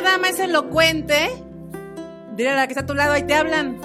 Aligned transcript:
dama 0.00 0.28
es 0.28 0.38
elocuente, 0.38 1.30
dile 2.36 2.50
a 2.50 2.56
la 2.56 2.66
que 2.66 2.72
está 2.72 2.82
a 2.82 2.86
tu 2.86 2.94
lado, 2.94 3.12
ahí 3.12 3.24
te 3.24 3.34
hablan. 3.34 3.78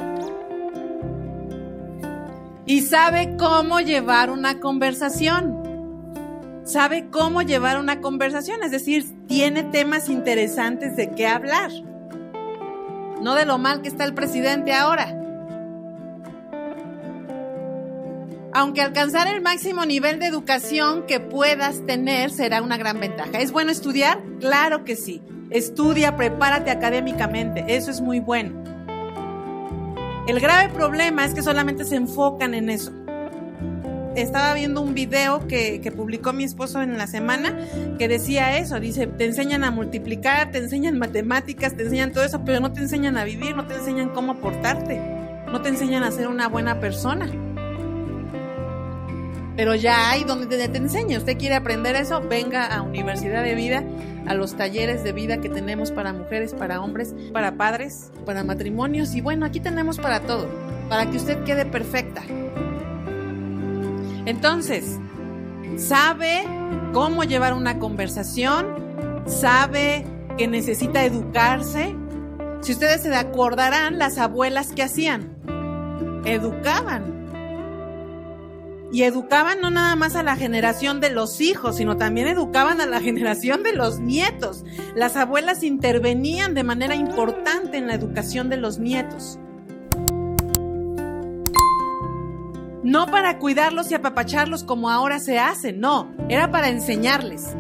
Y 2.65 2.81
sabe 2.81 3.35
cómo 3.37 3.81
llevar 3.81 4.29
una 4.29 4.59
conversación. 4.59 5.61
Sabe 6.63 7.09
cómo 7.09 7.41
llevar 7.41 7.77
una 7.77 7.99
conversación, 7.99 8.63
es 8.63 8.71
decir, 8.71 9.05
tiene 9.27 9.63
temas 9.63 10.07
interesantes 10.07 10.95
de 10.95 11.11
qué 11.11 11.27
hablar. 11.27 11.71
No 13.21 13.35
de 13.35 13.45
lo 13.45 13.57
mal 13.57 13.81
que 13.81 13.89
está 13.89 14.05
el 14.05 14.13
presidente 14.13 14.73
ahora. 14.73 15.19
Aunque 18.53 18.81
alcanzar 18.81 19.27
el 19.27 19.41
máximo 19.41 19.85
nivel 19.85 20.19
de 20.19 20.27
educación 20.27 21.05
que 21.05 21.19
puedas 21.19 21.85
tener 21.85 22.31
será 22.31 22.61
una 22.61 22.77
gran 22.77 22.99
ventaja. 22.99 23.39
¿Es 23.39 23.51
bueno 23.51 23.71
estudiar? 23.71 24.21
Claro 24.39 24.85
que 24.85 24.95
sí. 24.95 25.21
Estudia, 25.49 26.15
prepárate 26.15 26.71
académicamente. 26.71 27.63
Eso 27.67 27.91
es 27.91 28.01
muy 28.01 28.19
bueno. 28.19 28.63
El 30.27 30.39
grave 30.39 30.73
problema 30.73 31.25
es 31.25 31.33
que 31.33 31.41
solamente 31.41 31.83
se 31.85 31.95
enfocan 31.95 32.53
en 32.53 32.69
eso. 32.69 32.91
Estaba 34.15 34.53
viendo 34.53 34.81
un 34.81 34.93
video 34.93 35.47
que, 35.47 35.81
que, 35.81 35.91
publicó 35.91 36.33
mi 36.33 36.43
esposo 36.43 36.81
en 36.81 36.97
la 36.97 37.07
semana 37.07 37.57
que 37.97 38.07
decía 38.07 38.57
eso, 38.57 38.79
dice, 38.79 39.07
te 39.07 39.25
enseñan 39.25 39.63
a 39.63 39.71
multiplicar, 39.71 40.51
te 40.51 40.59
enseñan 40.59 40.99
matemáticas, 40.99 41.75
te 41.75 41.83
enseñan 41.83 42.11
todo 42.11 42.23
eso, 42.23 42.45
pero 42.45 42.59
no 42.59 42.71
te 42.71 42.81
enseñan 42.81 43.17
a 43.17 43.23
vivir, 43.23 43.55
no 43.55 43.65
te 43.65 43.73
enseñan 43.73 44.09
cómo 44.09 44.35
portarte, 44.35 45.01
no 45.51 45.61
te 45.61 45.69
enseñan 45.69 46.03
a 46.03 46.11
ser 46.11 46.27
una 46.27 46.47
buena 46.47 46.79
persona. 46.79 47.27
Pero 49.55 49.75
ya 49.75 50.09
hay 50.09 50.23
donde 50.23 50.47
te, 50.47 50.77
enseña. 50.77 51.17
Usted 51.17 51.37
quiere 51.37 51.55
aprender 51.55 51.95
eso, 51.95 52.21
venga 52.21 52.65
a 52.65 52.81
Universidad 52.81 53.43
de 53.43 53.55
Vida, 53.55 53.83
a 54.25 54.33
los 54.33 54.55
talleres 54.55 55.03
de 55.03 55.11
vida 55.11 55.39
que 55.39 55.49
tenemos 55.49 55.91
para 55.91 56.13
mujeres, 56.13 56.53
para 56.53 56.81
hombres, 56.81 57.13
para 57.31 57.55
padres, 57.55 58.11
para 58.25 58.43
matrimonios. 58.43 59.15
Y 59.15 59.21
bueno, 59.21 59.45
aquí 59.45 59.59
tenemos 59.59 59.97
para 59.97 60.21
todo, 60.21 60.47
para 60.89 61.09
que 61.09 61.17
usted 61.17 61.43
quede 61.43 61.65
perfecta. 61.65 62.23
Entonces, 64.25 64.99
sabe 65.77 66.43
cómo 66.93 67.23
llevar 67.23 67.53
una 67.53 67.79
conversación, 67.79 69.23
sabe 69.25 70.05
que 70.37 70.47
necesita 70.47 71.03
educarse. 71.03 71.95
Si 72.61 72.71
ustedes 72.71 73.01
se 73.01 73.13
acordarán, 73.13 73.99
las 73.99 74.17
abuelas 74.17 74.71
que 74.71 74.83
hacían, 74.83 75.35
educaban 76.25 77.22
y 78.93 79.03
educaban 79.03 79.59
no 79.59 79.71
nada 79.71 79.95
más 79.95 80.15
a 80.15 80.21
la 80.21 80.35
generación 80.35 81.01
de 81.01 81.09
los 81.09 81.41
hijos, 81.41 81.77
sino 81.77 81.97
también 81.97 82.27
educaban 82.27 82.79
a 82.79 82.85
la 82.85 83.01
generación 83.01 83.63
de 83.63 83.73
los 83.73 83.99
nietos. 83.99 84.63
Las 84.95 85.17
abuelas 85.17 85.63
intervenían 85.63 86.53
de 86.53 86.63
manera 86.63 86.95
importante 86.95 87.77
en 87.77 87.87
la 87.87 87.95
educación 87.95 88.49
de 88.49 88.57
los 88.57 88.77
nietos. 88.77 89.39
No 92.83 93.07
para 93.07 93.39
cuidarlos 93.39 93.89
y 93.89 93.95
apapacharlos 93.95 94.63
como 94.63 94.91
ahora 94.91 95.19
se 95.19 95.39
hace, 95.39 95.73
no, 95.73 96.13
era 96.29 96.51
para 96.51 96.69
enseñarles. 96.69 97.55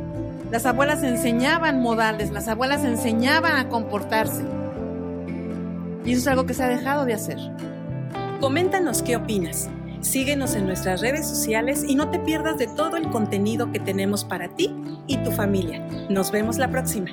Las 0.51 0.67
abuelas 0.67 1.01
enseñaban 1.01 1.81
modales, 1.81 2.29
las 2.29 2.47
abuelas 2.47 2.83
enseñaban 2.83 3.57
a 3.57 3.69
comportarse. 3.69 4.43
Y 6.05 6.11
eso 6.11 6.21
es 6.21 6.27
algo 6.27 6.45
que 6.45 6.53
se 6.53 6.61
ha 6.61 6.67
dejado 6.67 7.05
de 7.05 7.15
hacer. 7.15 7.39
Coméntanos 8.39 9.01
qué 9.01 9.15
opinas. 9.15 9.71
Síguenos 10.03 10.55
en 10.55 10.65
nuestras 10.65 10.99
redes 10.99 11.25
sociales 11.25 11.85
y 11.87 11.95
no 11.95 12.09
te 12.09 12.19
pierdas 12.19 12.57
de 12.57 12.67
todo 12.67 12.97
el 12.97 13.09
contenido 13.09 13.71
que 13.71 13.79
tenemos 13.79 14.25
para 14.25 14.49
ti 14.49 14.75
y 15.07 15.17
tu 15.23 15.31
familia. 15.31 15.79
Nos 16.09 16.29
vemos 16.29 16.57
la 16.57 16.69
próxima. 16.69 17.07